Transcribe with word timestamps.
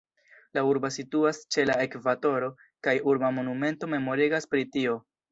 La 0.57 0.61
urbo 0.67 0.89
situas 0.93 1.39
ĉe 1.55 1.65
la 1.69 1.75
ekvatoro, 1.83 2.49
kaj 2.87 2.95
urba 3.11 3.29
monumento 3.35 3.91
memorigas 3.93 4.49
pri 4.55 4.65
tio. 4.77 4.97